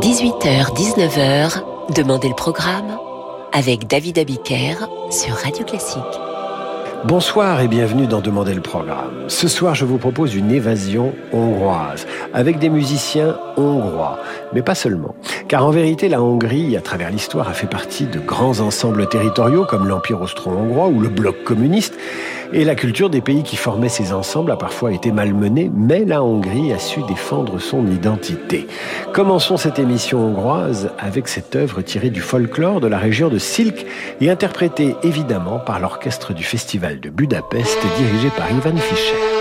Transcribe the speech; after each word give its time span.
18h-19h, 0.00 1.62
Demandez 1.94 2.30
le 2.30 2.34
programme 2.34 2.96
avec 3.52 3.86
David 3.86 4.18
Abiker 4.18 4.76
sur 5.10 5.34
Radio 5.34 5.62
Classique. 5.66 6.00
Bonsoir 7.04 7.60
et 7.60 7.68
bienvenue 7.68 8.06
dans 8.06 8.22
Demander 8.22 8.54
le 8.54 8.62
programme. 8.62 9.28
Ce 9.28 9.46
soir, 9.46 9.74
je 9.74 9.84
vous 9.84 9.98
propose 9.98 10.34
une 10.34 10.52
évasion 10.52 11.12
hongroise 11.34 12.06
avec 12.32 12.58
des 12.58 12.70
musiciens 12.70 13.38
hongrois, 13.58 14.18
mais 14.54 14.62
pas 14.62 14.74
seulement. 14.74 15.14
Car 15.50 15.66
en 15.66 15.72
vérité, 15.72 16.08
la 16.08 16.22
Hongrie, 16.22 16.76
à 16.76 16.80
travers 16.80 17.10
l'histoire, 17.10 17.48
a 17.48 17.54
fait 17.54 17.66
partie 17.66 18.06
de 18.06 18.20
grands 18.20 18.60
ensembles 18.60 19.08
territoriaux 19.08 19.64
comme 19.64 19.88
l'Empire 19.88 20.22
austro-hongrois 20.22 20.86
ou 20.86 21.00
le 21.00 21.08
bloc 21.08 21.42
communiste. 21.42 21.98
Et 22.52 22.64
la 22.64 22.76
culture 22.76 23.10
des 23.10 23.20
pays 23.20 23.42
qui 23.42 23.56
formaient 23.56 23.88
ces 23.88 24.12
ensembles 24.12 24.52
a 24.52 24.56
parfois 24.56 24.92
été 24.92 25.10
malmenée, 25.10 25.68
mais 25.74 26.04
la 26.04 26.22
Hongrie 26.22 26.72
a 26.72 26.78
su 26.78 27.02
défendre 27.02 27.58
son 27.58 27.84
identité. 27.88 28.68
Commençons 29.12 29.56
cette 29.56 29.80
émission 29.80 30.24
hongroise 30.24 30.92
avec 31.00 31.26
cette 31.26 31.56
œuvre 31.56 31.82
tirée 31.82 32.10
du 32.10 32.20
folklore 32.20 32.80
de 32.80 32.86
la 32.86 32.98
région 32.98 33.28
de 33.28 33.38
Silk 33.38 33.86
et 34.20 34.30
interprétée 34.30 34.94
évidemment 35.02 35.58
par 35.58 35.80
l'orchestre 35.80 36.32
du 36.32 36.44
Festival 36.44 37.00
de 37.00 37.10
Budapest 37.10 37.76
dirigé 37.98 38.28
par 38.36 38.48
Ivan 38.52 38.76
Fischer. 38.76 39.39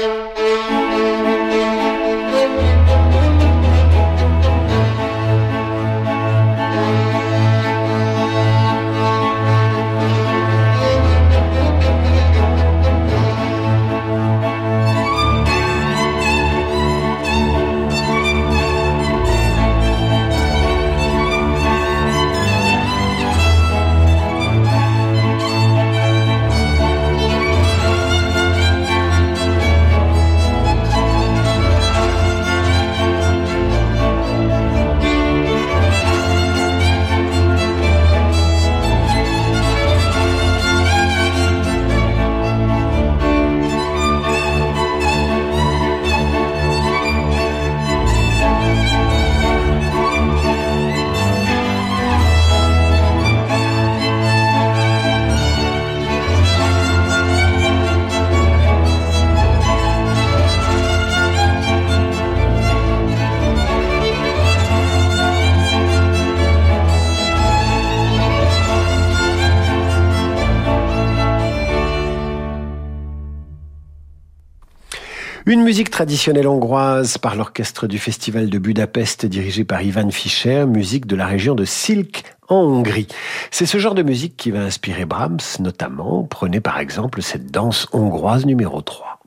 Une 75.50 75.64
musique 75.64 75.90
traditionnelle 75.90 76.48
hongroise 76.48 77.18
par 77.18 77.36
l'orchestre 77.36 77.88
du 77.88 77.98
Festival 77.98 78.52
de 78.52 78.60
Budapest 78.60 79.26
dirigé 79.26 79.64
par 79.64 79.82
Ivan 79.82 80.12
Fischer, 80.12 80.68
musique 80.68 81.08
de 81.08 81.16
la 81.16 81.26
région 81.26 81.56
de 81.56 81.66
Silk 81.66 82.24
en 82.50 82.58
Hongrie. 82.58 83.08
C'est 83.50 83.66
ce 83.66 83.80
genre 83.80 83.96
de 83.96 84.04
musique 84.04 84.38
qui 84.38 84.52
va 84.52 84.60
inspirer 84.60 85.06
Brahms 85.06 85.40
notamment. 85.60 86.22
Prenez 86.30 86.60
par 86.60 86.78
exemple 86.78 87.24
cette 87.24 87.50
danse 87.50 87.88
hongroise 87.94 88.46
numéro 88.46 88.84
3. 88.84 89.19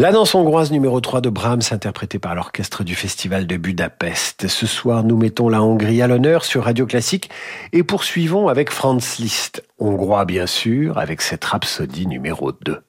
La 0.00 0.12
danse 0.12 0.36
hongroise 0.36 0.70
numéro 0.70 1.00
3 1.00 1.20
de 1.20 1.28
Brahms, 1.28 1.60
interprétée 1.72 2.20
par 2.20 2.36
l'orchestre 2.36 2.84
du 2.84 2.94
Festival 2.94 3.48
de 3.48 3.56
Budapest. 3.56 4.46
Ce 4.46 4.64
soir, 4.64 5.02
nous 5.02 5.16
mettons 5.16 5.48
la 5.48 5.60
Hongrie 5.60 6.02
à 6.02 6.06
l'honneur 6.06 6.44
sur 6.44 6.62
Radio 6.62 6.86
Classique 6.86 7.30
et 7.72 7.82
poursuivons 7.82 8.46
avec 8.46 8.70
Franz 8.70 9.20
Liszt, 9.20 9.64
hongrois 9.80 10.24
bien 10.24 10.46
sûr, 10.46 10.98
avec 10.98 11.20
cette 11.20 11.44
rhapsodie 11.44 12.06
numéro 12.06 12.52
2. 12.52 12.80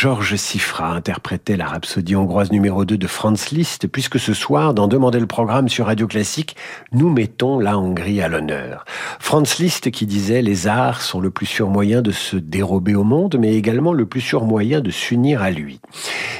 Georges 0.00 0.36
Sifra 0.36 0.94
interprétait 0.94 1.58
la 1.58 1.66
rhapsodie 1.66 2.16
hongroise 2.16 2.50
numéro 2.52 2.86
2 2.86 2.96
de 2.96 3.06
Franz 3.06 3.54
Liszt, 3.54 3.86
puisque 3.86 4.18
ce 4.18 4.32
soir, 4.32 4.72
dans 4.72 4.88
Demander 4.88 5.20
le 5.20 5.26
programme 5.26 5.68
sur 5.68 5.84
Radio 5.84 6.06
Classique, 6.06 6.56
nous 6.90 7.10
mettons 7.10 7.58
la 7.58 7.78
Hongrie 7.78 8.22
à 8.22 8.28
l'honneur. 8.28 8.86
Franz 9.18 9.62
Liszt 9.62 9.90
qui 9.90 10.06
disait 10.06 10.40
les 10.40 10.66
arts 10.66 11.02
sont 11.02 11.20
le 11.20 11.28
plus 11.28 11.44
sûr 11.44 11.68
moyen 11.68 12.00
de 12.00 12.12
se 12.12 12.38
dérober 12.38 12.94
au 12.94 13.04
monde, 13.04 13.36
mais 13.38 13.54
également 13.54 13.92
le 13.92 14.06
plus 14.06 14.22
sûr 14.22 14.46
moyen 14.46 14.80
de 14.80 14.90
s'unir 14.90 15.42
à 15.42 15.50
lui. 15.50 15.80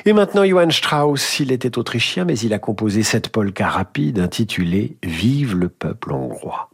Et 0.06 0.14
maintenant, 0.14 0.46
Johann 0.46 0.70
Strauss, 0.70 1.38
il 1.40 1.52
était 1.52 1.76
autrichien, 1.76 2.24
mais 2.24 2.38
il 2.38 2.54
a 2.54 2.58
composé 2.58 3.02
cette 3.02 3.28
polka 3.28 3.68
rapide 3.68 4.20
intitulée 4.20 4.96
Vive 5.02 5.54
le 5.54 5.68
peuple 5.68 6.14
hongrois. 6.14 6.69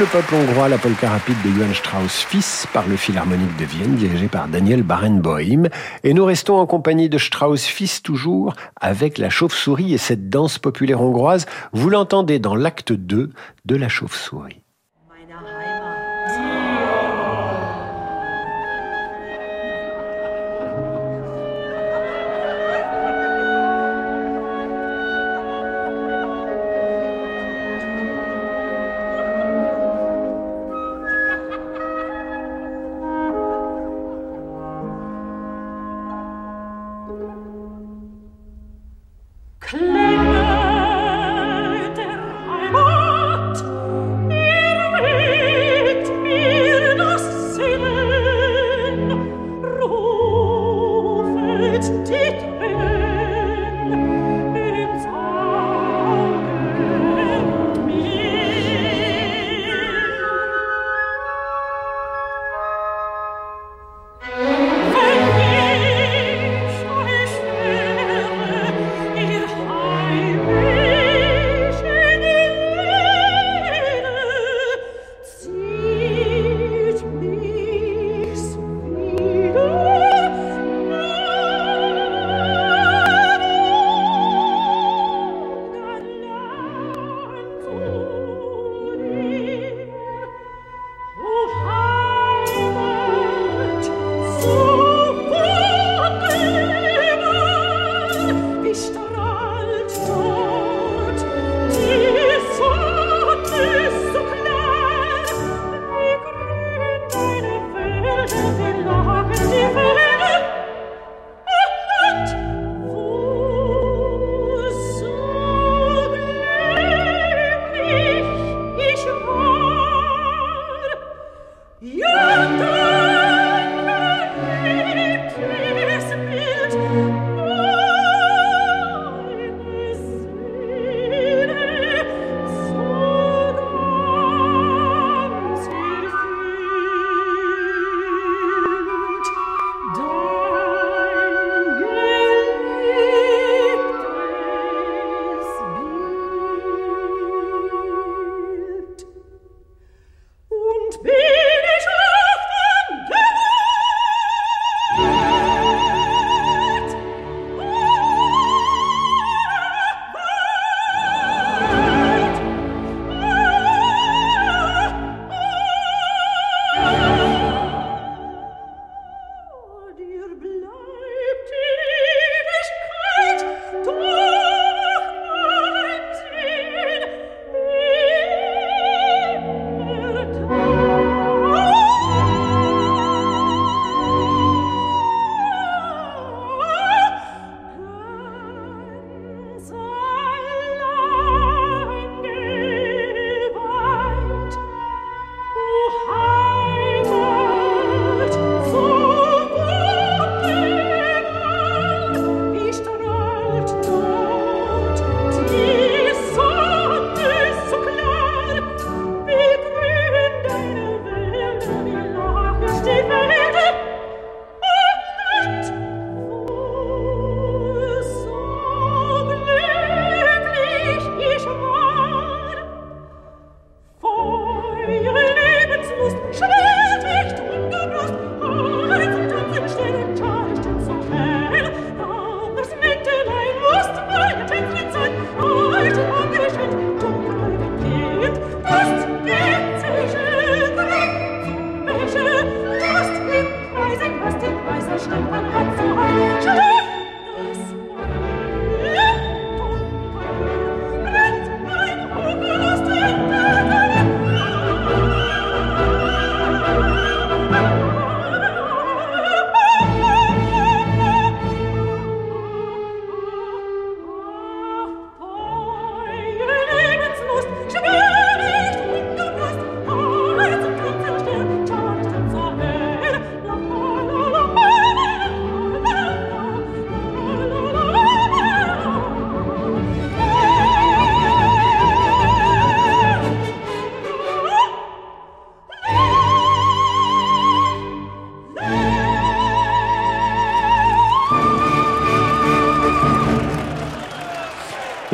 Le 0.00 0.06
peuple 0.06 0.34
hongrois, 0.34 0.70
la 0.70 0.78
polka 0.78 1.10
rapide 1.10 1.36
de 1.44 1.50
Johann 1.50 1.74
Strauss 1.74 2.24
fils 2.24 2.66
par 2.72 2.88
le 2.88 2.96
Philharmonique 2.96 3.54
de 3.58 3.66
Vienne, 3.66 3.96
dirigé 3.96 4.28
par 4.28 4.48
Daniel 4.48 4.82
Barenboim. 4.82 5.68
Et 6.04 6.14
nous 6.14 6.24
restons 6.24 6.56
en 6.56 6.64
compagnie 6.64 7.10
de 7.10 7.18
Strauss 7.18 7.64
fils 7.64 8.02
toujours, 8.02 8.54
avec 8.80 9.18
la 9.18 9.28
chauve-souris 9.28 9.92
et 9.92 9.98
cette 9.98 10.30
danse 10.30 10.58
populaire 10.58 11.02
hongroise. 11.02 11.44
Vous 11.74 11.90
l'entendez 11.90 12.38
dans 12.38 12.54
l'acte 12.54 12.94
2 12.94 13.30
de 13.66 13.76
la 13.76 13.90
chauve-souris. 13.90 14.59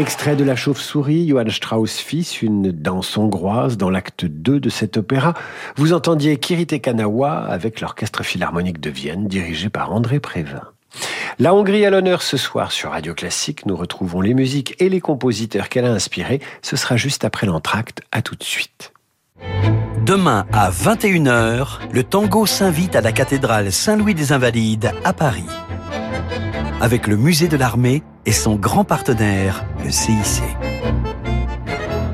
Extrait 0.07 0.37
de 0.37 0.45
La 0.45 0.55
Chauve-souris, 0.55 1.27
Johann 1.27 1.51
Strauss 1.51 1.99
fils, 1.99 2.41
une 2.41 2.71
danse 2.71 3.17
hongroise 3.17 3.77
dans 3.77 3.91
l'acte 3.91 4.25
2 4.25 4.61
de 4.61 4.69
cet 4.69 4.99
opéra. 4.99 5.35
Vous 5.75 5.93
entendiez 5.93 6.37
Kirite 6.37 6.81
Kanawa 6.81 7.39
avec 7.39 7.81
l'Orchestre 7.81 8.23
Philharmonique 8.23 8.79
de 8.79 8.89
Vienne 8.89 9.27
dirigé 9.27 9.69
par 9.69 9.93
André 9.93 10.21
Prévin. 10.21 10.63
La 11.41 11.53
Hongrie 11.53 11.85
à 11.85 11.91
l'honneur 11.91 12.23
ce 12.23 12.37
soir 12.37 12.71
sur 12.71 12.93
Radio 12.93 13.15
Classique. 13.15 13.67
Nous 13.67 13.75
retrouvons 13.75 14.21
les 14.21 14.33
musiques 14.33 14.77
et 14.79 14.89
les 14.89 15.01
compositeurs 15.01 15.69
qu'elle 15.69 15.87
a 15.87 15.93
inspirés. 15.93 16.41
Ce 16.63 16.77
sera 16.77 16.97
juste 16.97 17.25
après 17.25 17.49
l'entracte. 17.49 18.01
À 18.13 18.23
tout 18.23 18.37
de 18.37 18.45
suite. 18.45 18.93
Demain 20.05 20.47
à 20.53 20.71
21h, 20.71 21.81
le 21.91 22.05
tango 22.05 22.47
s'invite 22.47 22.95
à 22.95 23.01
la 23.01 23.11
cathédrale 23.11 23.73
Saint-Louis 23.73 24.15
des 24.15 24.31
Invalides 24.31 24.93
à 25.03 25.13
Paris. 25.13 25.43
Avec 26.81 27.07
le 27.07 27.17
musée 27.17 27.49
de 27.49 27.57
l'armée 27.57 28.03
et 28.27 28.33
son 28.33 28.57
grand 28.57 28.85
partenaire, 28.85 29.65
le 29.83 29.91
CIC. 29.91 30.43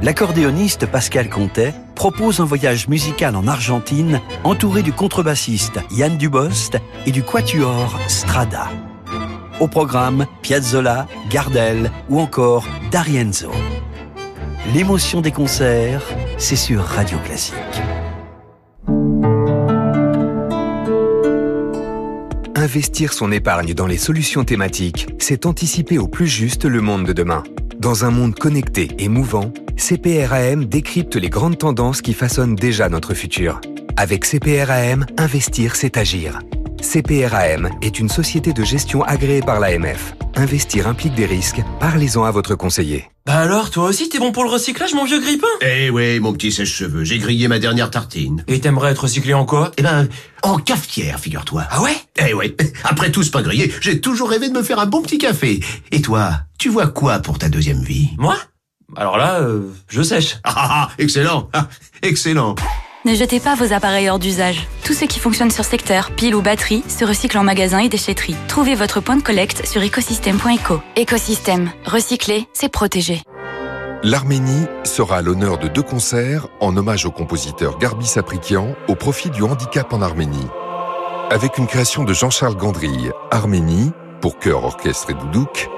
L'accordéoniste 0.03 0.87
Pascal 0.87 1.29
Contet 1.29 1.75
propose 1.97 2.41
un 2.41 2.45
voyage 2.45 2.87
musical 2.87 3.35
en 3.35 3.49
Argentine 3.49 4.21
entouré 4.45 4.83
du 4.83 4.93
contrebassiste 4.93 5.81
Yann 5.91 6.17
Dubost 6.17 6.79
et 7.07 7.11
du 7.11 7.25
quatuor 7.25 7.99
Strada. 8.07 8.69
Au 9.59 9.67
programme, 9.67 10.27
Piazzolla, 10.43 11.07
Gardel 11.29 11.91
ou 12.09 12.21
encore 12.21 12.67
D'Arienzo. 12.93 13.51
L'émotion 14.75 15.21
des 15.21 15.33
concerts, 15.33 16.03
c'est 16.39 16.57
sur 16.57 16.83
Radio 16.83 17.19
Classique. 17.25 17.83
Investir 22.63 23.13
son 23.13 23.33
épargne 23.33 23.75
dans 23.75 23.89
les 23.89 23.97
solutions 23.97 24.45
thématiques, 24.45 25.09
c'est 25.19 25.47
anticiper 25.47 25.99
au 25.99 26.07
plus 26.07 26.29
juste 26.29 26.65
le 26.65 26.81
monde 26.81 27.05
de 27.05 27.13
demain. 27.13 27.43
Dans 27.81 28.05
un 28.05 28.13
monde 28.13 28.37
connecté 28.37 28.89
et 29.01 29.09
mouvant, 29.09 29.53
CPRAM 29.77 30.67
décrypte 30.67 31.17
les 31.17 31.29
grandes 31.29 31.59
tendances 31.59 32.01
qui 32.01 32.15
façonnent 32.15 32.55
déjà 32.55 32.89
notre 32.89 33.15
futur. 33.15 33.61
Avec 33.97 34.25
CPRAM, 34.25 35.07
investir, 35.19 35.75
c'est 35.75 35.97
agir. 35.97 36.39
CPRAM 36.81 37.69
est 37.83 37.99
une 37.99 38.09
société 38.09 38.53
de 38.53 38.63
gestion 38.63 39.03
agréée 39.03 39.43
par 39.43 39.59
l'AMF. 39.59 40.15
Investir 40.35 40.87
implique 40.89 41.15
des 41.15 41.27
risques. 41.27 41.61
Parlez-en 41.79 42.25
à 42.25 42.31
votre 42.31 42.55
conseiller. 42.55 43.05
Bah 43.27 43.35
alors, 43.37 43.71
toi 43.71 43.85
aussi, 43.85 44.09
t'es 44.09 44.19
bon 44.19 44.33
pour 44.33 44.45
le 44.45 44.51
recyclage, 44.51 44.95
mon 44.95 45.05
vieux 45.05 45.21
grippin? 45.21 45.47
Eh 45.61 45.91
ouais, 45.91 46.19
mon 46.21 46.33
petit 46.33 46.51
sèche-cheveux, 46.51 47.05
j'ai 47.05 47.19
grillé 47.19 47.49
ma 47.49 47.59
dernière 47.59 47.91
tartine. 47.91 48.43
Et 48.49 48.59
t'aimerais 48.61 48.93
être 48.93 49.03
recyclé 49.03 49.35
en 49.35 49.45
quoi? 49.45 49.73
Eh 49.77 49.83
ben, 49.83 50.09
en 50.43 50.57
cafetière, 50.59 51.21
figure-toi. 51.21 51.65
Ah 51.71 51.83
ouais? 51.83 51.97
Eh 52.27 52.33
ouais, 52.33 52.57
après 52.85 53.13
tout 53.13 53.23
ce 53.23 53.31
pain 53.31 53.43
grillé, 53.43 53.73
j'ai 53.81 54.01
toujours 54.01 54.31
rêvé 54.31 54.49
de 54.49 54.55
me 54.55 54.63
faire 54.63 54.79
un 54.79 54.87
bon 54.87 55.03
petit 55.03 55.19
café. 55.19 55.61
Et 55.91 56.01
toi, 56.01 56.33
tu 56.59 56.71
vois 56.71 56.89
quoi 56.89 57.19
pour 57.19 57.39
ta 57.39 57.49
deuxième 57.49 57.83
vie? 57.83 58.11
Moi? 58.17 58.37
Alors 58.97 59.19
là, 59.19 59.41
euh, 59.41 59.71
je 59.89 60.03
sèche. 60.03 60.39
Ah, 60.45 60.53
ah, 60.57 60.69
ah 60.71 60.91
excellent, 60.99 61.49
ah, 61.53 61.69
excellent. 62.03 62.55
Ne 63.05 63.15
jetez 63.17 63.41
pas 63.41 63.57
vos 63.57 63.73
appareils 63.73 64.09
hors 64.09 64.21
d'usage. 64.21 64.69
Tout 64.85 64.93
ce 64.93 65.05
qui 65.05 65.19
fonctionne 65.19 65.51
sur 65.51 65.65
secteur, 65.65 66.13
pile 66.13 66.37
ou 66.37 66.41
batterie, 66.41 66.85
se 66.87 67.05
recycle 67.05 67.37
en 67.37 67.43
magasin 67.43 67.81
et 67.81 67.89
déchetterie. 67.89 68.37
Trouvez 68.47 68.77
votre 68.77 69.01
point 69.01 69.17
de 69.17 69.23
collecte 69.23 69.67
sur 69.67 69.83
écosystème.eco. 69.83 70.81
Écosystème. 70.95 71.73
Recycler, 71.85 72.47
c'est 72.53 72.69
protéger. 72.69 73.23
L'Arménie 74.05 74.67
sera 74.85 75.17
à 75.17 75.23
l'honneur 75.23 75.59
de 75.59 75.67
deux 75.67 75.83
concerts 75.83 76.47
en 76.61 76.77
hommage 76.77 77.05
au 77.05 77.11
compositeur 77.11 77.77
Garbi 77.79 78.07
Saprikian 78.07 78.77
au 78.87 78.95
profit 78.95 79.31
du 79.31 79.43
handicap 79.43 79.93
en 79.93 80.01
Arménie. 80.01 80.47
Avec 81.31 81.59
une 81.59 81.67
création 81.67 82.05
de 82.05 82.13
Jean-Charles 82.13 82.57
Gandrille, 82.57 83.11
Arménie, 83.33 83.91
pour 84.21 84.39
chœur, 84.39 84.63
orchestre 84.63 85.11
et 85.11 85.15
doudouk, 85.15 85.69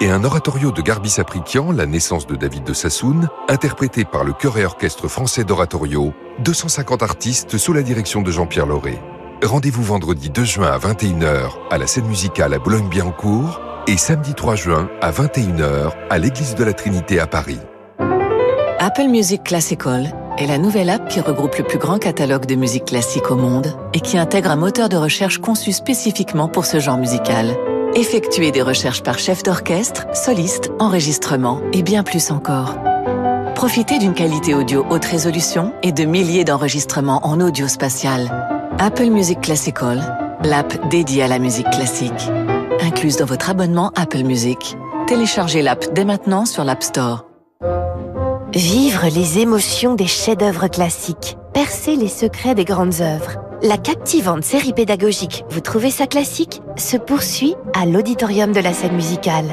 et 0.00 0.10
un 0.10 0.24
oratorio 0.24 0.70
de 0.70 0.82
Garbi 0.82 1.10
Saprikian, 1.10 1.72
La 1.72 1.86
naissance 1.86 2.26
de 2.26 2.36
David 2.36 2.64
de 2.64 2.72
Sassoon, 2.72 3.28
interprété 3.48 4.04
par 4.04 4.24
le 4.24 4.32
chœur 4.32 4.58
et 4.58 4.64
orchestre 4.64 5.08
français 5.08 5.44
d'oratorio, 5.44 6.12
250 6.40 7.02
artistes 7.02 7.58
sous 7.58 7.72
la 7.72 7.82
direction 7.82 8.22
de 8.22 8.30
Jean-Pierre 8.30 8.66
Lauré. 8.66 8.98
Rendez-vous 9.42 9.82
vendredi 9.82 10.30
2 10.30 10.44
juin 10.44 10.70
à 10.70 10.78
21h 10.78 11.50
à 11.70 11.78
la 11.78 11.86
scène 11.86 12.06
musicale 12.06 12.54
à 12.54 12.58
Boulogne-Billancourt 12.58 13.60
et 13.88 13.96
samedi 13.96 14.34
3 14.34 14.54
juin 14.54 14.88
à 15.00 15.10
21h 15.10 15.90
à 16.10 16.18
l'église 16.18 16.54
de 16.54 16.64
la 16.64 16.72
Trinité 16.72 17.18
à 17.18 17.26
Paris. 17.26 17.58
Apple 18.78 19.08
Music 19.08 19.42
Classical 19.42 20.12
est 20.38 20.46
la 20.46 20.58
nouvelle 20.58 20.90
app 20.90 21.08
qui 21.08 21.20
regroupe 21.20 21.56
le 21.56 21.64
plus 21.64 21.78
grand 21.78 21.98
catalogue 21.98 22.46
de 22.46 22.54
musique 22.54 22.86
classique 22.86 23.30
au 23.30 23.36
monde 23.36 23.76
et 23.94 24.00
qui 24.00 24.18
intègre 24.18 24.50
un 24.50 24.56
moteur 24.56 24.88
de 24.88 24.96
recherche 24.96 25.38
conçu 25.38 25.72
spécifiquement 25.72 26.48
pour 26.48 26.64
ce 26.64 26.80
genre 26.80 26.98
musical. 26.98 27.56
Effectuez 27.94 28.52
des 28.52 28.62
recherches 28.62 29.02
par 29.02 29.18
chef 29.18 29.42
d'orchestre, 29.42 30.06
soliste, 30.14 30.70
enregistrement 30.78 31.60
et 31.74 31.82
bien 31.82 32.02
plus 32.02 32.30
encore. 32.30 32.76
Profitez 33.54 33.98
d'une 33.98 34.14
qualité 34.14 34.54
audio 34.54 34.86
haute 34.88 35.04
résolution 35.04 35.74
et 35.82 35.92
de 35.92 36.04
milliers 36.04 36.44
d'enregistrements 36.44 37.20
en 37.26 37.38
audio 37.40 37.68
spatial. 37.68 38.30
Apple 38.78 39.10
Music 39.10 39.42
Classical, 39.42 40.38
l'app 40.42 40.88
dédiée 40.88 41.22
à 41.22 41.28
la 41.28 41.38
musique 41.38 41.68
classique. 41.68 42.30
Incluse 42.80 43.18
dans 43.18 43.26
votre 43.26 43.50
abonnement 43.50 43.92
Apple 43.94 44.22
Music. 44.22 44.74
Téléchargez 45.06 45.60
l'app 45.60 45.92
dès 45.92 46.06
maintenant 46.06 46.46
sur 46.46 46.64
l'App 46.64 46.82
Store. 46.82 47.26
Vivre 48.54 49.06
les 49.14 49.38
émotions 49.38 49.94
des 49.94 50.06
chefs-d'œuvre 50.06 50.68
classiques. 50.68 51.36
Percer 51.52 51.96
les 51.96 52.08
secrets 52.08 52.54
des 52.54 52.64
grandes 52.64 53.02
œuvres. 53.02 53.51
La 53.64 53.78
captivante 53.78 54.42
série 54.42 54.72
pédagogique 54.72 55.44
Vous 55.48 55.60
trouvez 55.60 55.92
ça 55.92 56.08
classique 56.08 56.62
se 56.76 56.96
poursuit 56.96 57.54
à 57.74 57.86
l'auditorium 57.86 58.50
de 58.50 58.58
la 58.58 58.72
scène 58.72 58.96
musicale. 58.96 59.46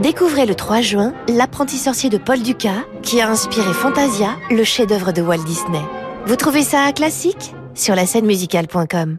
Découvrez 0.00 0.44
le 0.44 0.54
3 0.54 0.82
juin 0.82 1.14
L'apprenti 1.28 1.78
sorcier 1.78 2.10
de 2.10 2.18
Paul 2.18 2.42
Dukas 2.42 2.84
qui 3.02 3.22
a 3.22 3.30
inspiré 3.30 3.72
Fantasia, 3.72 4.36
le 4.50 4.64
chef-d'œuvre 4.64 5.12
de 5.12 5.22
Walt 5.22 5.44
Disney. 5.44 5.80
Vous 6.26 6.36
trouvez 6.36 6.62
ça 6.62 6.92
classique 6.92 7.54
Sur 7.74 7.94
la 7.94 8.04
scène 8.04 8.26
musicale.com. 8.26 9.16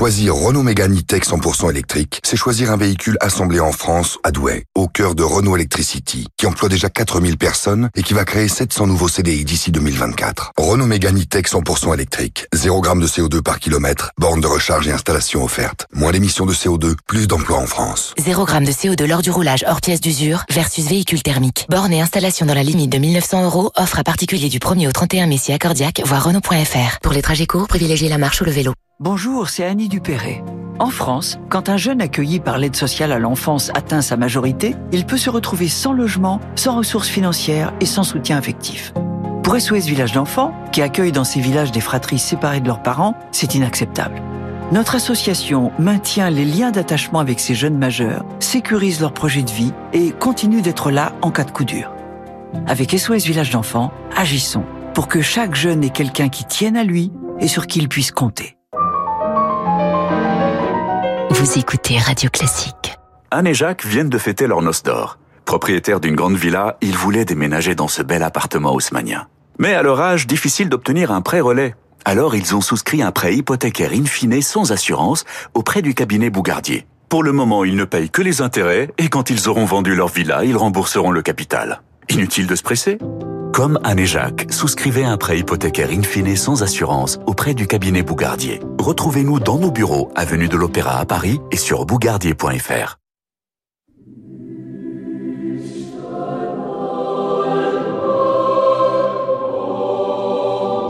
Choisir 0.00 0.34
Renault 0.34 0.62
Mégane 0.62 0.96
E-Tech 0.96 1.24
100% 1.24 1.68
électrique, 1.68 2.20
c'est 2.24 2.36
choisir 2.36 2.70
un 2.70 2.78
véhicule 2.78 3.18
assemblé 3.20 3.60
en 3.60 3.70
France, 3.70 4.18
à 4.24 4.30
Douai, 4.30 4.64
au 4.74 4.88
cœur 4.88 5.14
de 5.14 5.22
Renault 5.22 5.56
Electricity, 5.56 6.26
qui 6.38 6.46
emploie 6.46 6.70
déjà 6.70 6.88
4000 6.88 7.36
personnes 7.36 7.90
et 7.94 8.02
qui 8.02 8.14
va 8.14 8.24
créer 8.24 8.48
700 8.48 8.86
nouveaux 8.86 9.08
CDI 9.08 9.44
d'ici 9.44 9.70
2024. 9.72 10.52
Renault 10.56 10.86
Mégane 10.86 11.20
E-Tech 11.20 11.44
100% 11.44 11.92
électrique, 11.92 12.46
0 12.54 12.82
g 12.82 12.90
de 12.98 13.06
CO2 13.06 13.42
par 13.42 13.58
kilomètre, 13.58 14.12
borne 14.18 14.40
de 14.40 14.46
recharge 14.46 14.88
et 14.88 14.90
installation 14.90 15.44
offerte. 15.44 15.84
Moins 15.92 16.12
d'émissions 16.12 16.46
de 16.46 16.54
CO2, 16.54 16.94
plus 17.06 17.26
d'emplois 17.26 17.58
en 17.58 17.66
France. 17.66 18.14
0 18.18 18.46
g 18.46 18.60
de 18.60 18.72
CO2 18.72 19.04
lors 19.04 19.20
du 19.20 19.30
roulage 19.30 19.66
hors 19.68 19.82
pièce 19.82 20.00
d'usure 20.00 20.44
versus 20.50 20.86
véhicule 20.86 21.22
thermique. 21.22 21.66
Borne 21.68 21.92
et 21.92 22.00
installation 22.00 22.46
dans 22.46 22.54
la 22.54 22.62
limite 22.62 22.90
de 22.90 22.96
1900 22.96 23.44
euros, 23.44 23.70
offre 23.76 23.98
à 23.98 24.04
particulier 24.04 24.48
du 24.48 24.60
1er 24.60 24.88
au 24.88 24.92
31 24.92 25.26
mai 25.26 25.36
si 25.36 25.52
accordiaque, 25.52 26.00
voire 26.06 26.24
Renault.fr. 26.24 27.00
Pour 27.02 27.12
les 27.12 27.20
trajets 27.20 27.46
courts, 27.46 27.68
privilégiez 27.68 28.08
la 28.08 28.16
marche 28.16 28.40
ou 28.40 28.44
le 28.46 28.50
vélo. 28.50 28.72
Bonjour, 29.02 29.48
c'est 29.48 29.64
Annie 29.64 29.88
Dupéré. 29.88 30.44
En 30.78 30.90
France, 30.90 31.38
quand 31.48 31.70
un 31.70 31.78
jeune 31.78 32.02
accueilli 32.02 32.38
par 32.38 32.58
l'aide 32.58 32.76
sociale 32.76 33.12
à 33.12 33.18
l'enfance 33.18 33.70
atteint 33.72 34.02
sa 34.02 34.18
majorité, 34.18 34.76
il 34.92 35.06
peut 35.06 35.16
se 35.16 35.30
retrouver 35.30 35.68
sans 35.68 35.94
logement, 35.94 36.38
sans 36.54 36.76
ressources 36.76 37.08
financières 37.08 37.72
et 37.80 37.86
sans 37.86 38.02
soutien 38.02 38.36
affectif. 38.36 38.92
Pour 39.42 39.58
SOS 39.58 39.86
Village 39.86 40.12
d'enfants, 40.12 40.52
qui 40.70 40.82
accueille 40.82 41.12
dans 41.12 41.24
ces 41.24 41.40
villages 41.40 41.72
des 41.72 41.80
fratries 41.80 42.18
séparées 42.18 42.60
de 42.60 42.66
leurs 42.66 42.82
parents, 42.82 43.16
c'est 43.32 43.54
inacceptable. 43.54 44.20
Notre 44.70 44.96
association 44.96 45.72
maintient 45.78 46.28
les 46.28 46.44
liens 46.44 46.70
d'attachement 46.70 47.20
avec 47.20 47.40
ces 47.40 47.54
jeunes 47.54 47.78
majeurs, 47.78 48.26
sécurise 48.38 49.00
leur 49.00 49.14
projet 49.14 49.42
de 49.42 49.50
vie 49.50 49.72
et 49.94 50.10
continue 50.10 50.60
d'être 50.60 50.90
là 50.90 51.14
en 51.22 51.30
cas 51.30 51.44
de 51.44 51.52
coup 51.52 51.64
dur. 51.64 51.90
Avec 52.66 52.90
SOS 52.90 53.24
Village 53.24 53.48
d'enfants, 53.48 53.94
agissons 54.14 54.66
pour 54.92 55.08
que 55.08 55.22
chaque 55.22 55.54
jeune 55.54 55.84
ait 55.84 55.88
quelqu'un 55.88 56.28
qui 56.28 56.44
tienne 56.44 56.76
à 56.76 56.84
lui 56.84 57.10
et 57.38 57.48
sur 57.48 57.66
qui 57.66 57.78
il 57.78 57.88
puisse 57.88 58.12
compter. 58.12 58.59
Vous 61.40 61.58
écoutez 61.58 61.96
Radio 61.96 62.28
Classique. 62.28 62.98
Anne 63.30 63.46
et 63.46 63.54
Jacques 63.54 63.86
viennent 63.86 64.10
de 64.10 64.18
fêter 64.18 64.46
leur 64.46 64.60
noce 64.60 64.82
d'or. 64.82 65.16
Propriétaires 65.46 65.98
d'une 65.98 66.14
grande 66.14 66.36
villa, 66.36 66.76
ils 66.82 66.94
voulaient 66.94 67.24
déménager 67.24 67.74
dans 67.74 67.88
ce 67.88 68.02
bel 68.02 68.22
appartement 68.22 68.74
haussmanien. 68.74 69.26
Mais 69.58 69.72
à 69.72 69.82
leur 69.82 70.02
âge, 70.02 70.26
difficile 70.26 70.68
d'obtenir 70.68 71.10
un 71.10 71.22
prêt 71.22 71.40
relais. 71.40 71.74
Alors 72.04 72.36
ils 72.36 72.54
ont 72.54 72.60
souscrit 72.60 73.00
un 73.00 73.10
prêt 73.10 73.34
hypothécaire 73.34 73.92
in 73.94 74.04
fine 74.04 74.42
sans 74.42 74.70
assurance 74.70 75.24
auprès 75.54 75.80
du 75.80 75.94
cabinet 75.94 76.28
Bougardier. 76.28 76.86
Pour 77.08 77.22
le 77.22 77.32
moment, 77.32 77.64
ils 77.64 77.74
ne 77.74 77.84
payent 77.86 78.10
que 78.10 78.20
les 78.20 78.42
intérêts 78.42 78.90
et 78.98 79.08
quand 79.08 79.30
ils 79.30 79.48
auront 79.48 79.64
vendu 79.64 79.94
leur 79.94 80.08
villa, 80.08 80.44
ils 80.44 80.58
rembourseront 80.58 81.10
le 81.10 81.22
capital. 81.22 81.80
Inutile 82.10 82.48
de 82.48 82.54
se 82.54 82.62
presser 82.62 82.98
comme 83.52 83.78
Anne 83.84 83.98
et 83.98 84.06
Jacques, 84.06 84.46
souscrivez 84.50 85.04
un 85.04 85.16
prêt 85.16 85.38
hypothécaire 85.38 85.90
in 85.90 86.02
fine 86.02 86.36
sans 86.36 86.62
assurance 86.62 87.18
auprès 87.26 87.54
du 87.54 87.66
cabinet 87.66 88.02
Bougardier. 88.02 88.60
Retrouvez-nous 88.78 89.40
dans 89.40 89.58
nos 89.58 89.70
bureaux, 89.70 90.10
avenue 90.14 90.48
de 90.48 90.56
l'Opéra 90.56 90.98
à 90.98 91.04
Paris 91.04 91.40
et 91.50 91.56
sur 91.56 91.84
bougardier.fr. 91.86 92.96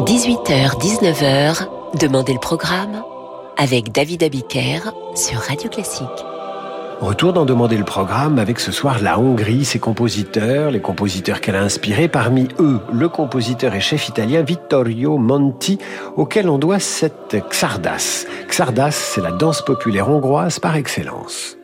–18h, 0.06 0.80
19h, 0.80 1.68
Demandez 1.98 2.32
le 2.32 2.38
programme 2.38 3.02
avec 3.56 3.90
David 3.90 4.22
Abiker 4.22 4.92
sur 5.16 5.40
Radio 5.40 5.68
Classique. 5.68 6.06
Retour 7.00 7.32
d'en 7.32 7.46
demander 7.46 7.78
le 7.78 7.84
programme 7.84 8.38
avec 8.38 8.60
ce 8.60 8.72
soir 8.72 9.00
la 9.02 9.18
Hongrie, 9.18 9.64
ses 9.64 9.78
compositeurs, 9.78 10.70
les 10.70 10.82
compositeurs 10.82 11.40
qu'elle 11.40 11.56
a 11.56 11.62
inspirés, 11.62 12.08
parmi 12.08 12.48
eux 12.58 12.78
le 12.92 13.08
compositeur 13.08 13.74
et 13.74 13.80
chef 13.80 14.08
italien 14.08 14.42
Vittorio 14.42 15.16
Monti, 15.16 15.78
auquel 16.16 16.50
on 16.50 16.58
doit 16.58 16.78
cette 16.78 17.38
Xardas. 17.48 18.26
Xardas, 18.48 18.90
c'est 18.90 19.22
la 19.22 19.32
danse 19.32 19.64
populaire 19.64 20.10
hongroise 20.10 20.58
par 20.58 20.76
excellence. 20.76 21.56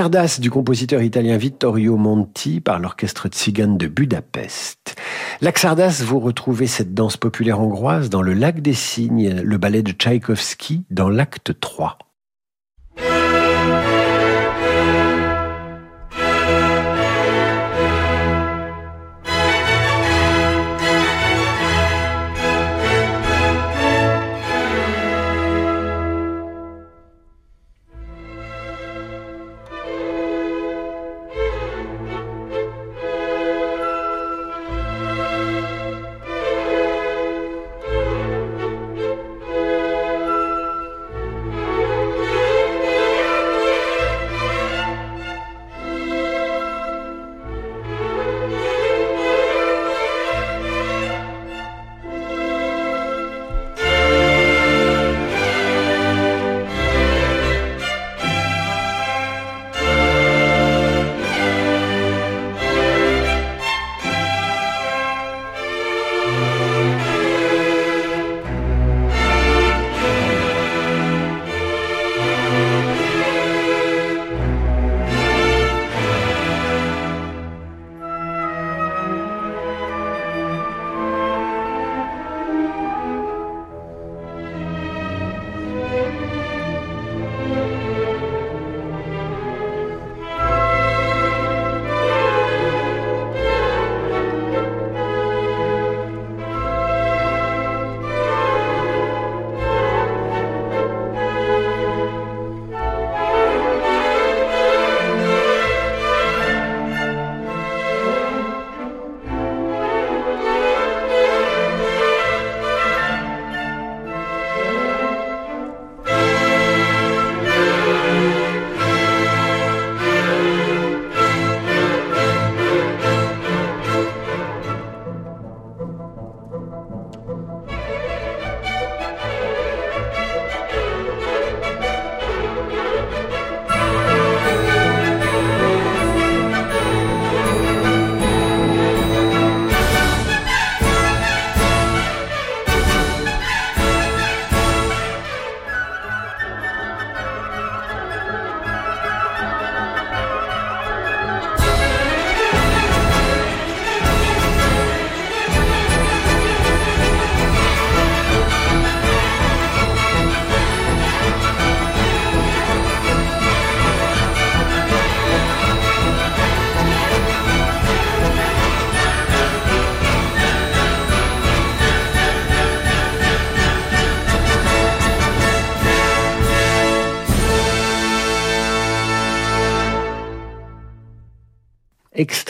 Du 0.00 0.50
compositeur 0.50 1.02
italien 1.02 1.36
Vittorio 1.36 1.98
Monti 1.98 2.60
par 2.60 2.78
l'orchestre 2.78 3.28
Tzigane 3.28 3.76
de 3.76 3.86
Budapest. 3.86 4.96
La 5.42 5.52
Xardas, 5.52 6.02
vous 6.02 6.18
retrouvez 6.18 6.66
cette 6.66 6.94
danse 6.94 7.18
populaire 7.18 7.60
hongroise 7.60 8.08
dans 8.08 8.22
le 8.22 8.32
Lac 8.32 8.62
des 8.62 8.72
Cygnes, 8.72 9.42
le 9.42 9.58
ballet 9.58 9.82
de 9.82 9.92
Tchaïkovski 9.92 10.84
dans 10.88 11.10
l'acte 11.10 11.60
3. 11.60 11.98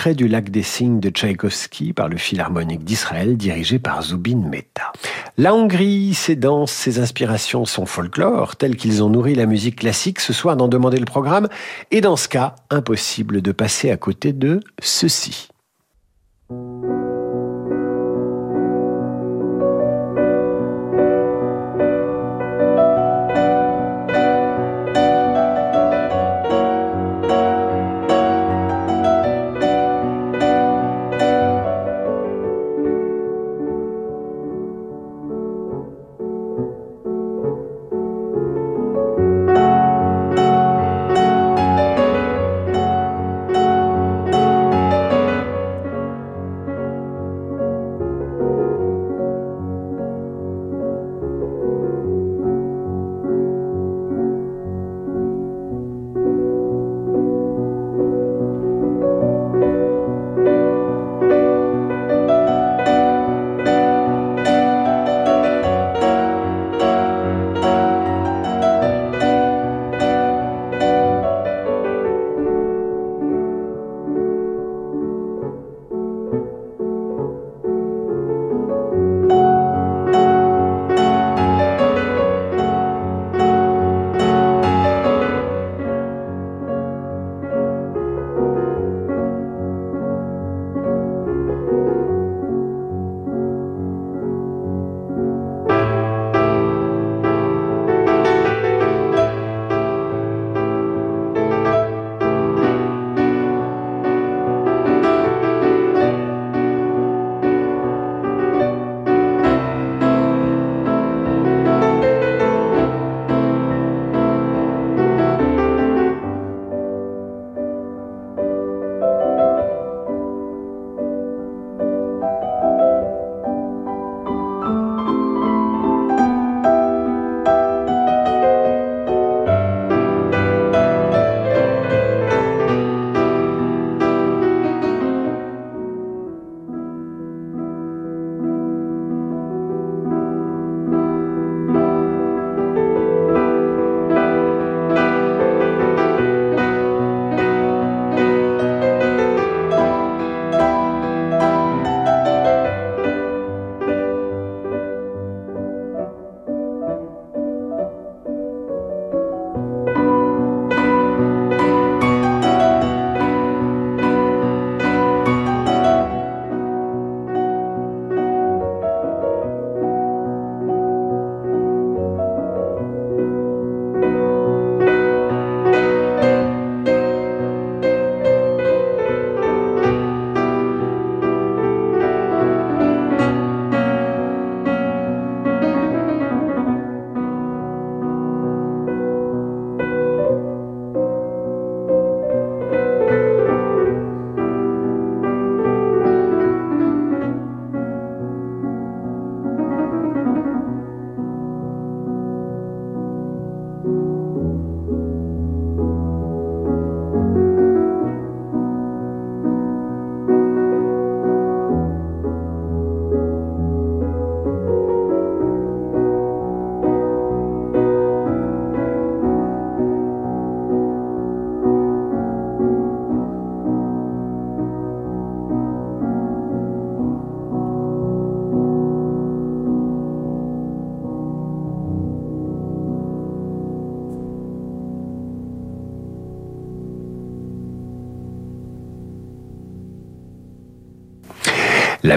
Du 0.09 0.29
Lac 0.29 0.49
des 0.49 0.63
Cygnes 0.63 0.99
de 0.99 1.11
Tchaïkovski 1.11 1.93
par 1.93 2.09
le 2.09 2.17
Philharmonique 2.17 2.85
d'Israël 2.85 3.37
dirigé 3.37 3.79
par 3.79 4.03
Zubin 4.03 4.39
Mehta. 4.39 4.93
La 5.37 5.55
Hongrie, 5.55 6.15
ses 6.15 6.37
danses, 6.37 6.73
ses 6.73 6.99
inspirations, 7.01 7.67
son 7.67 7.85
folklore, 7.85 8.57
tels 8.57 8.77
qu'ils 8.77 9.03
ont 9.03 9.11
nourri 9.11 9.35
la 9.35 9.45
musique 9.45 9.77
classique, 9.77 10.21
ce 10.21 10.33
soir 10.33 10.57
d'en 10.57 10.69
demander 10.69 10.99
le 10.99 11.05
programme, 11.05 11.49
et 11.91 12.01
dans 12.01 12.17
ce 12.17 12.29
cas, 12.29 12.55
impossible 12.71 13.43
de 13.43 13.53
passer 13.53 13.91
à 13.91 13.99
côté 13.99 14.33
de 14.33 14.61
ceci. 14.81 15.49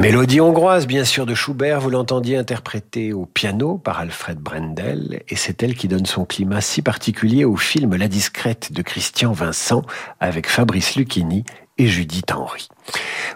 Mélodie 0.03 0.41
hongroise, 0.41 0.85
bien 0.85 1.05
sûr, 1.05 1.25
de 1.25 1.33
Schubert, 1.33 1.79
vous 1.79 1.89
l'entendiez 1.89 2.35
interprétée 2.35 3.13
au 3.13 3.25
piano 3.25 3.77
par 3.77 3.99
Alfred 3.99 4.37
Brendel, 4.37 5.23
et 5.29 5.37
c'est 5.37 5.63
elle 5.63 5.75
qui 5.75 5.87
donne 5.87 6.05
son 6.05 6.25
climat 6.25 6.59
si 6.59 6.81
particulier 6.81 7.45
au 7.45 7.55
film 7.55 7.95
La 7.95 8.09
discrète 8.09 8.73
de 8.73 8.81
Christian 8.81 9.31
Vincent 9.31 9.81
avec 10.19 10.49
Fabrice 10.49 10.97
Lucchini 10.97 11.45
et 11.77 11.87
Judith 11.87 12.33
Henry. 12.33 12.67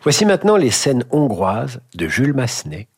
Voici 0.03 0.26
maintenant 0.26 0.57
les 0.57 0.70
scènes 0.70 1.05
hongroises 1.09 1.80
de 1.95 2.09
Jules 2.09 2.34
Massenet 2.34 2.89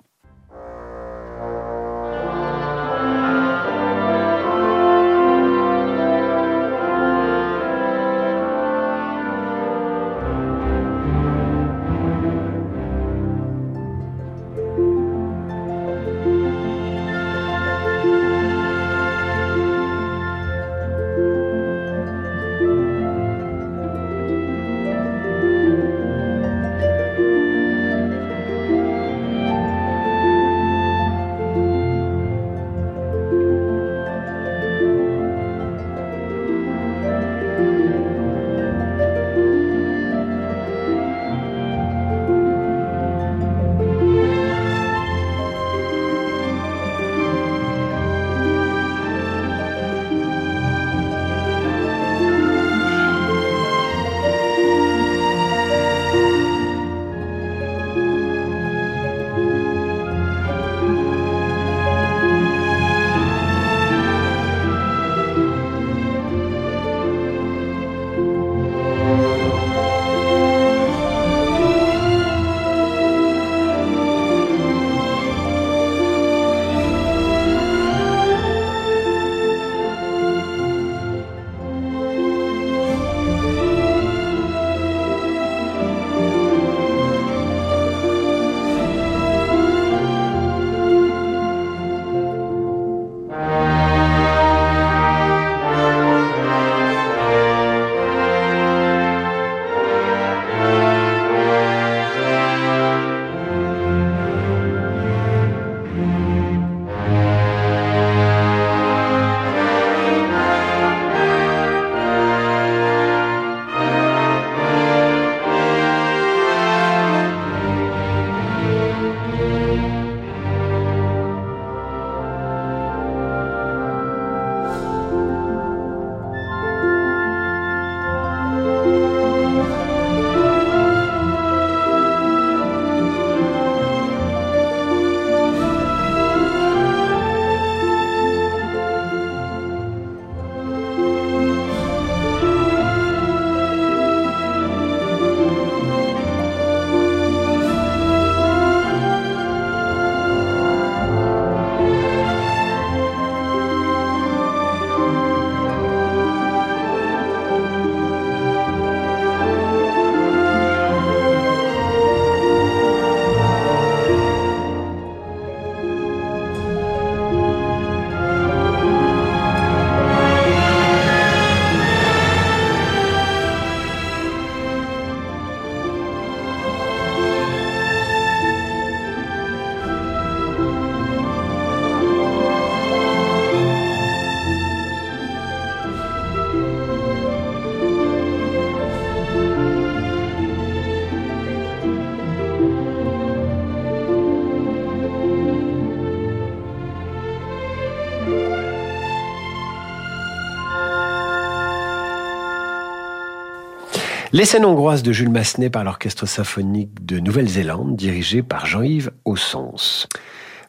Les 204.40 204.46
scènes 204.46 204.64
hongroises 204.64 205.04
de 205.04 205.12
Jules 205.12 205.28
Massenet 205.30 205.70
par 205.70 205.84
l'Orchestre 205.84 206.26
symphonique 206.26 207.06
de 207.06 207.20
Nouvelle-Zélande, 207.20 207.98
dirigé 207.98 208.42
par 208.42 208.66
Jean-Yves 208.66 209.12
Ossons. 209.26 210.08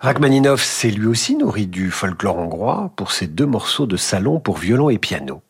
Rachmaninoff 0.01 0.61
s'est 0.61 0.91
lui 0.91 1.07
aussi 1.07 1.37
nourri 1.37 1.69
du 1.69 1.93
folklore 1.93 2.37
hongrois 2.37 2.93
pour 2.97 3.13
ses 3.13 3.29
deux 3.29 3.47
morceaux 3.47 3.87
de 3.87 3.97
salon 3.97 4.41
pour 4.41 4.59
violon 4.59 4.91
et 4.91 4.99
piano. 4.99 5.43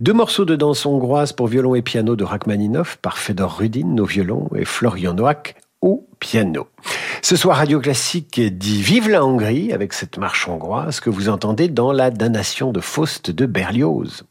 Deux 0.00 0.14
morceaux 0.14 0.46
de 0.46 0.56
danse 0.56 0.86
hongroise 0.86 1.34
pour 1.34 1.46
violon 1.46 1.74
et 1.74 1.82
piano 1.82 2.16
de 2.16 2.24
Rachmaninoff 2.24 2.96
par 2.96 3.18
Fedor 3.18 3.58
Rudin 3.58 3.98
au 3.98 4.06
violon 4.06 4.48
et 4.56 4.64
Florian 4.64 5.12
Noack 5.12 5.56
au 5.82 6.08
piano. 6.18 6.68
Ce 7.20 7.36
soir, 7.36 7.58
Radio 7.58 7.80
Classique 7.80 8.40
dit 8.40 8.80
Vive 8.80 9.10
la 9.10 9.22
Hongrie 9.22 9.74
avec 9.74 9.92
cette 9.92 10.16
marche 10.16 10.48
hongroise 10.48 11.00
que 11.00 11.10
vous 11.10 11.28
entendez 11.28 11.68
dans 11.68 11.92
la 11.92 12.10
damnation 12.10 12.72
de 12.72 12.80
Faust 12.80 13.30
de 13.30 13.44
Berlioz. 13.44 14.24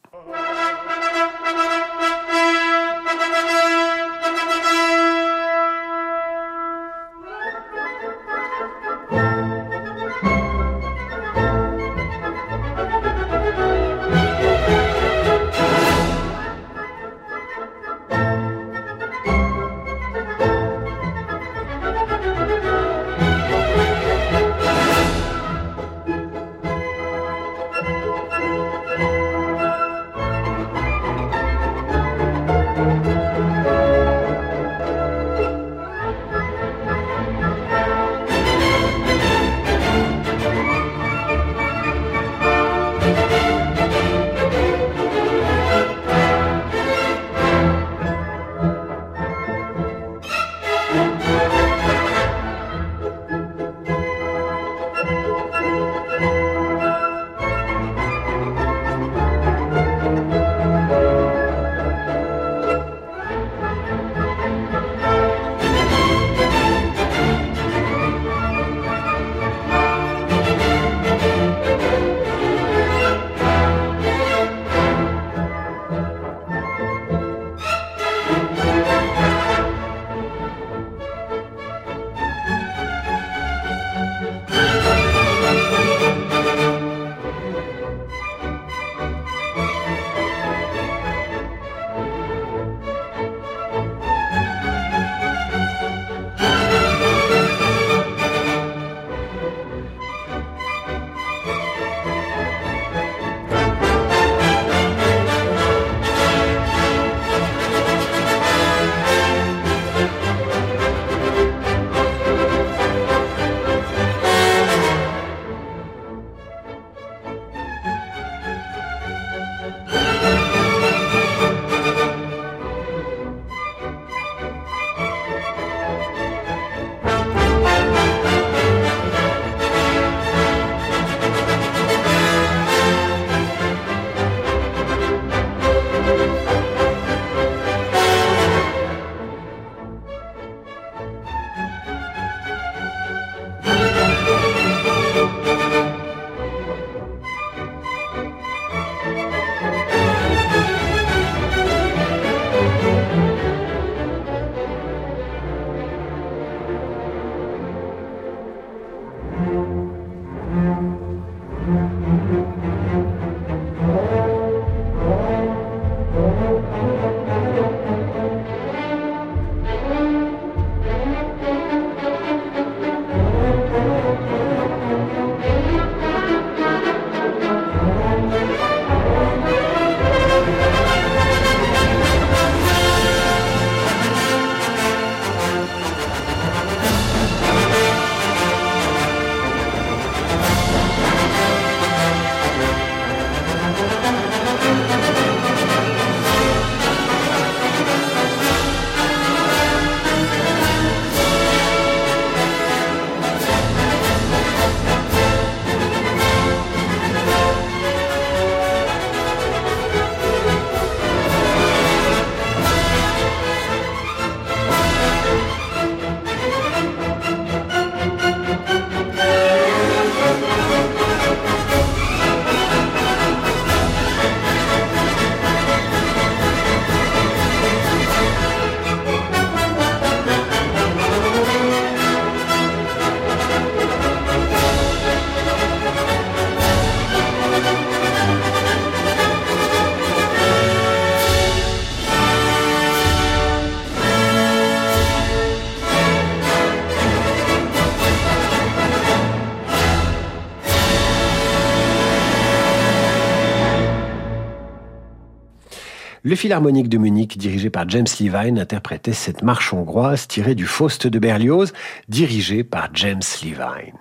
Le 256.30 256.36
Philharmonique 256.36 256.90
de 256.90 257.00
Munich, 257.00 257.40
dirigé 257.40 257.72
par 257.72 257.90
James 257.90 258.06
Levine, 258.20 258.60
interprétait 258.60 259.14
cette 259.14 259.42
marche 259.42 259.74
hongroise 259.74 260.28
tirée 260.28 260.54
du 260.54 260.68
Faust 260.68 261.08
de 261.08 261.18
Berlioz, 261.18 261.74
dirigé 262.08 262.64
par 262.64 262.90
James 262.94 263.24
Levine. 263.42 263.98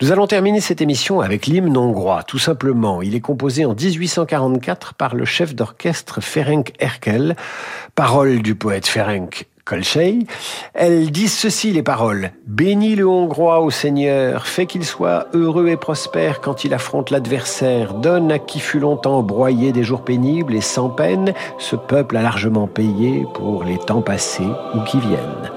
Nous 0.00 0.10
allons 0.10 0.26
terminer 0.26 0.62
cette 0.62 0.80
émission 0.80 1.20
avec 1.20 1.44
l'hymne 1.44 1.76
hongrois, 1.76 2.22
tout 2.22 2.38
simplement. 2.38 3.02
Il 3.02 3.14
est 3.14 3.20
composé 3.20 3.66
en 3.66 3.74
1844 3.74 4.94
par 4.94 5.14
le 5.14 5.26
chef 5.26 5.54
d'orchestre 5.54 6.22
Ferenc 6.22 6.72
Erkel, 6.78 7.36
parole 7.94 8.40
du 8.40 8.54
poète 8.54 8.86
Ferenc 8.86 9.44
Kolchei. 9.68 10.20
Elles 10.72 11.10
disent 11.10 11.36
ceci, 11.36 11.72
les 11.72 11.82
paroles. 11.82 12.30
Bénis 12.46 12.96
le 12.96 13.06
Hongrois 13.06 13.60
au 13.60 13.70
Seigneur, 13.70 14.46
fais 14.46 14.64
qu'il 14.64 14.82
soit 14.82 15.26
heureux 15.34 15.68
et 15.68 15.76
prospère 15.76 16.40
quand 16.40 16.64
il 16.64 16.72
affronte 16.72 17.10
l'adversaire. 17.10 17.92
Donne 17.92 18.32
à 18.32 18.38
qui 18.38 18.60
fut 18.60 18.78
longtemps 18.78 19.22
broyé 19.22 19.72
des 19.72 19.84
jours 19.84 20.04
pénibles 20.04 20.54
et 20.54 20.62
sans 20.62 20.88
peine, 20.88 21.34
ce 21.58 21.76
peuple 21.76 22.16
a 22.16 22.22
largement 22.22 22.66
payé 22.66 23.26
pour 23.34 23.62
les 23.62 23.76
temps 23.76 24.00
passés 24.00 24.48
ou 24.74 24.80
qui 24.84 25.00
viennent. 25.00 25.50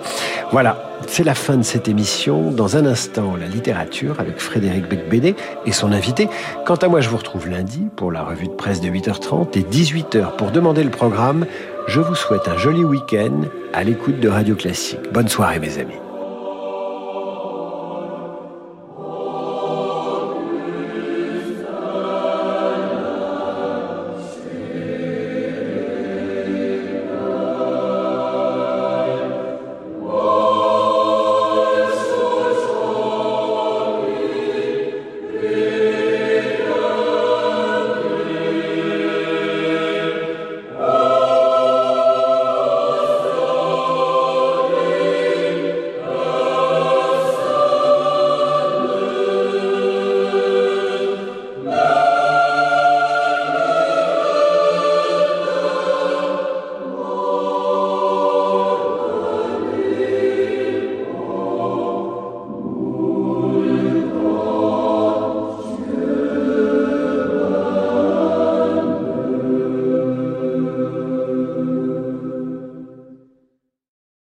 Voilà, 0.52 0.84
c'est 1.08 1.24
la 1.24 1.34
fin 1.34 1.56
de 1.56 1.64
cette 1.64 1.88
émission. 1.88 2.52
Dans 2.52 2.76
un 2.76 2.86
instant, 2.86 3.38
la 3.38 3.48
littérature 3.48 4.20
avec 4.20 4.38
Frédéric 4.38 4.90
Becbédé 4.90 5.34
et 5.66 5.72
son 5.72 5.94
invité. 5.94 6.28
Quant 6.66 6.76
à 6.76 6.90
moi, 6.90 7.00
je 7.00 7.08
vous 7.08 7.16
retrouve 7.16 7.48
lundi 7.48 7.88
pour 7.96 8.12
la 8.12 8.22
revue 8.22 8.48
de 8.48 8.54
presse 8.54 8.82
de 8.82 8.90
8h30 8.90 9.58
et 9.58 9.62
18h 9.62 10.36
pour 10.36 10.52
demander 10.52 10.84
le 10.84 10.92
programme. 10.92 11.46
Je 11.88 12.02
vous 12.02 12.16
souhaite 12.16 12.50
un 12.50 12.58
joli 12.58 12.84
week-end 12.84 13.44
à 13.74 13.86
l'écoute 13.86 14.20
de 14.20 14.28
Radio 14.28 14.56
Classique. 14.56 15.00
Bonne 15.14 15.30
soirée 15.30 15.60
mes 15.60 15.78
amis. 15.78 16.11